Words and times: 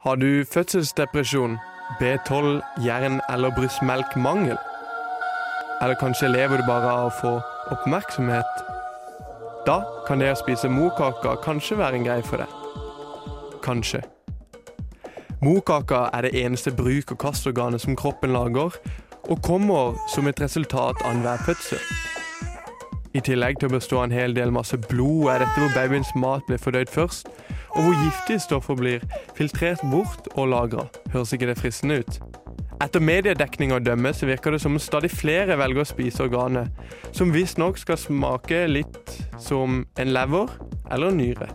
Har 0.00 0.16
du 0.16 0.44
fødselsdepresjon, 0.44 1.58
B12, 2.00 2.62
jern- 2.84 3.20
eller 3.32 3.50
brystmelkmangel? 3.50 4.56
Eller 5.82 5.94
kanskje 5.94 6.28
lever 6.28 6.56
du 6.56 6.64
bare 6.66 6.88
av 6.88 7.10
å 7.10 7.16
få 7.18 7.32
oppmerksomhet? 7.74 8.62
Da 9.66 9.82
kan 10.06 10.18
det 10.18 10.30
å 10.32 10.38
spise 10.40 10.70
morkaker 10.72 11.42
kanskje 11.44 11.76
være 11.76 12.00
en 12.00 12.06
greie 12.08 12.24
for 12.24 12.40
deg. 12.40 12.48
Kanskje. 13.60 14.00
Morkaker 15.42 16.08
er 16.14 16.22
det 16.22 16.44
eneste 16.46 16.72
bruk- 16.72 17.12
og 17.12 17.18
kastorganet 17.18 17.80
som 17.84 17.96
kroppen 17.96 18.32
lager, 18.32 18.72
og 19.28 19.42
kommer 19.42 20.00
som 20.08 20.26
et 20.28 20.40
resultat 20.40 20.96
av 21.04 21.12
enhver 21.12 21.44
fødsel. 21.44 21.84
I 23.10 23.20
tillegg 23.26 23.58
til 23.58 23.66
å 23.70 23.74
bestå 23.74 23.98
av 23.98 24.04
en 24.06 24.14
hel 24.14 24.34
del 24.36 24.52
masse 24.54 24.76
blod, 24.88 25.32
er 25.32 25.42
dette 25.42 25.58
hvor 25.58 25.72
babyens 25.74 26.12
mat 26.14 26.44
blir 26.46 26.60
fordøyd 26.62 26.92
først, 26.92 27.30
og 27.74 27.82
hvor 27.82 27.96
giftige 28.04 28.42
stoffer 28.42 28.78
blir 28.78 29.06
filtrert 29.38 29.82
bort 29.90 30.28
og 30.36 30.52
lagra. 30.52 30.86
Høres 31.10 31.34
ikke 31.34 31.48
det 31.50 31.58
fristende 31.58 32.00
ut? 32.04 32.20
Etter 32.80 33.02
mediedekning 33.02 33.74
å 33.76 33.80
dømme 33.82 34.12
så 34.16 34.28
virker 34.30 34.54
det 34.54 34.62
som 34.62 34.76
om 34.78 34.80
stadig 34.80 35.10
flere 35.12 35.58
velger 35.60 35.82
å 35.82 35.88
spise 35.90 36.22
organet, 36.24 36.70
som 37.12 37.34
visstnok 37.34 37.80
skal 37.82 37.98
smake 38.00 38.62
litt 38.70 39.16
som 39.42 39.82
en 40.00 40.14
lever 40.14 40.54
eller 40.90 41.10
en 41.10 41.20
nyre. 41.20 41.50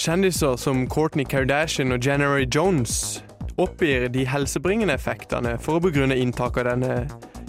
Kjendiser 0.00 0.56
som 0.56 0.86
Kourtney 0.88 1.26
Kardashian 1.28 1.92
og 1.92 2.06
January 2.06 2.46
Jones 2.48 3.20
oppgir 3.60 4.06
de 4.08 4.24
helsebringende 4.24 4.94
effektene 4.96 5.58
for 5.60 5.76
å 5.76 5.84
begrunne 5.84 6.16
inntak 6.16 6.56
av 6.62 6.70
denne 6.70 7.02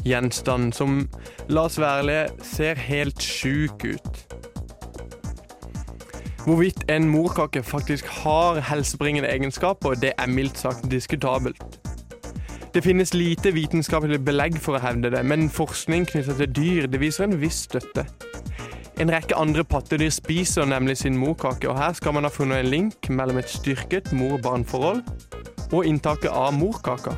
gjenstanden, 0.06 0.74
som, 0.74 1.10
la 1.50 1.66
oss 1.68 1.80
være 1.80 2.04
ærlige, 2.04 2.44
ser 2.44 2.76
helt 2.76 3.24
sjuk 3.24 3.86
ut. 3.86 4.22
Hvorvidt 6.46 6.84
en 6.90 7.10
morkake 7.10 7.64
faktisk 7.64 8.06
har 8.24 8.60
helsebringende 8.66 9.30
egenskaper, 9.30 9.94
det 9.94 10.14
er 10.18 10.28
mildt 10.28 10.58
sagt 10.58 10.92
diskutabelt. 10.92 11.62
Det 12.74 12.84
finnes 12.84 13.14
lite 13.14 13.52
vitenskapelig 13.54 14.22
belegg 14.26 14.56
for 14.64 14.78
å 14.78 14.82
hevde 14.82 15.12
det, 15.12 15.22
men 15.28 15.50
forskning 15.52 16.06
knyttet 16.08 16.40
til 16.40 16.54
dyr 16.56 16.88
det 16.88 17.02
viser 17.02 17.28
en 17.28 17.36
viss 17.42 17.66
støtte. 17.68 18.06
En 19.02 19.12
rekke 19.12 19.36
andre 19.38 19.64
pattedyr 19.68 20.10
spiser 20.14 20.66
nemlig 20.66 20.98
sin 21.02 21.18
morkake, 21.18 21.70
og 21.70 21.78
her 21.78 21.94
skal 21.98 22.16
man 22.16 22.24
ha 22.24 22.32
funnet 22.32 22.62
en 22.62 22.72
link 22.72 23.10
mellom 23.10 23.42
et 23.42 23.50
styrket 23.50 24.14
mor-barn-forhold 24.16 25.04
og 25.72 25.86
inntaket 25.86 26.32
av 26.32 26.54
morkaka. 26.54 27.18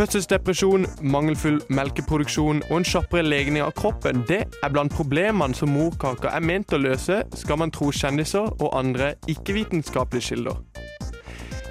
Fødselsdepresjon, 0.00 0.86
mangelfull 1.12 1.58
melkeproduksjon 1.68 2.62
og 2.70 2.76
en 2.78 2.86
kjappere 2.88 3.20
legning 3.20 3.60
av 3.60 3.74
kroppen 3.76 4.22
det 4.30 4.38
er 4.48 4.70
blant 4.72 4.94
problemene 4.96 5.52
som 5.52 5.74
morkaka 5.76 6.30
er 6.32 6.40
ment 6.40 6.72
å 6.72 6.78
løse, 6.80 7.18
skal 7.36 7.58
man 7.60 7.68
tro 7.68 7.90
kjendiser 7.92 8.48
og 8.48 8.78
andre 8.78 9.10
ikke-vitenskapelige 9.28 10.30
kilder. 10.30 10.56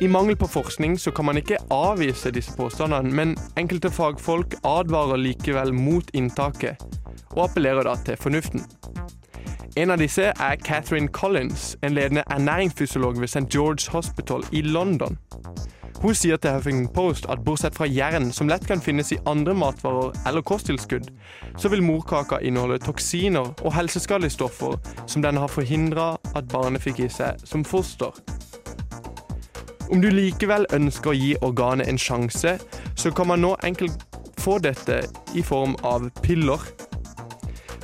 I 0.05 0.11
mangel 0.13 0.37
på 0.37 0.45
forskning 0.45 0.99
så 1.01 1.09
kan 1.09 1.25
man 1.25 1.41
ikke 1.41 1.57
avvise 1.73 2.29
disse 2.35 2.53
påstandene, 2.53 3.09
men 3.09 3.33
enkelte 3.57 3.89
fagfolk 3.89 4.59
advarer 4.61 5.17
likevel 5.17 5.73
mot 5.73 6.13
inntaket, 6.13 6.77
og 7.33 7.47
appellerer 7.47 7.89
da 7.89 7.97
til 8.05 8.21
fornuften. 8.27 8.61
En 9.73 9.89
av 9.89 9.97
disse 10.05 10.29
er 10.29 10.61
Catherine 10.61 11.09
Collins, 11.09 11.71
en 11.81 11.97
ledende 11.97 12.27
ernæringsfysiolog 12.29 13.17
ved 13.17 13.33
St. 13.33 13.47
George 13.49 13.89
Hospital 13.89 14.45
i 14.53 14.61
London. 14.61 15.17
Hun 15.99 16.15
sier 16.15 16.37
til 16.39 16.53
Huffington 16.55 16.93
Post 16.95 17.25
at 17.27 17.41
bortsett 17.43 17.75
fra 17.75 17.83
jern, 17.91 18.29
som 18.31 18.47
lett 18.47 18.63
kan 18.67 18.79
finnes 18.79 19.11
i 19.11 19.17
andre 19.27 19.51
matvarer 19.51 20.13
eller 20.29 20.45
kosttilskudd, 20.47 21.09
så 21.59 21.71
vil 21.73 21.83
morkaka 21.83 22.39
inneholde 22.39 22.79
toksiner 22.79 23.51
og 23.51 23.73
helseskadelige 23.75 24.37
stoffer 24.37 24.77
som 25.05 25.25
den 25.25 25.37
har 25.37 25.51
forhindra 25.51 26.13
at 26.39 26.47
barnet 26.53 26.85
fikk 26.85 27.03
i 27.03 27.09
seg 27.11 27.43
som 27.43 27.67
foster. 27.67 28.15
Om 29.91 29.99
du 29.99 30.07
likevel 30.13 30.69
ønsker 30.71 31.11
å 31.11 31.17
gi 31.17 31.33
organet 31.43 31.91
en 31.91 31.99
sjanse, 31.99 32.55
så 32.95 33.11
kan 33.11 33.27
man 33.27 33.43
nå 33.43 33.55
enkelt 33.67 34.05
få 34.39 34.59
dette 34.63 35.01
i 35.35 35.43
form 35.43 35.75
av 35.83 36.07
piller. 36.23 36.63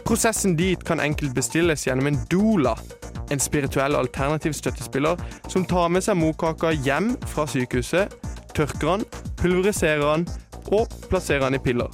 Prosessen 0.06 0.56
dit 0.56 0.80
kan 0.88 1.03
enkelt 1.03 1.36
bestilles 1.36 1.84
gjennom 1.88 2.14
en 2.14 2.22
doula, 2.32 2.78
en 3.31 3.41
spirituell 3.41 3.96
alternativ 3.96 4.53
støttespiller 4.53 5.22
som 5.47 5.66
tar 5.66 5.90
med 5.94 6.06
seg 6.06 6.18
morkaka 6.19 6.74
hjem 6.86 7.13
fra 7.31 7.47
sykehuset, 7.50 8.13
tørker 8.56 8.91
den, 8.91 9.08
pulveriserer 9.40 10.06
den 10.06 10.28
og 10.74 10.91
plasserer 11.09 11.47
den 11.47 11.59
i 11.59 11.64
piller. 11.64 11.90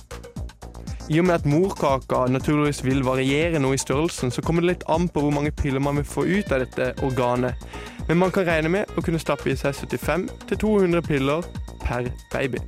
I 1.11 1.19
og 1.19 1.25
med 1.27 1.35
at 1.35 1.47
morkaka 1.49 2.25
naturligvis 2.31 2.83
vil 2.85 3.01
variere 3.03 3.59
noe 3.59 3.75
i 3.75 3.81
størrelsen, 3.81 4.31
så 4.31 4.43
kommer 4.45 4.63
det 4.63 4.69
litt 4.69 4.85
an 4.91 5.09
på 5.11 5.25
hvor 5.25 5.33
mange 5.35 5.51
piller 5.51 5.83
man 5.83 5.99
vil 5.99 6.07
få 6.07 6.23
ut 6.29 6.53
av 6.53 6.63
dette 6.63 6.93
organet. 7.03 7.57
Men 8.07 8.21
man 8.21 8.31
kan 8.31 8.47
regne 8.47 8.71
med 8.71 8.95
å 8.95 9.03
kunne 9.03 9.19
stappe 9.19 9.51
i 9.51 9.57
seg 9.59 9.75
75-200 9.91 11.03
piller 11.07 11.43
per 11.83 12.07
baby. 12.31 12.63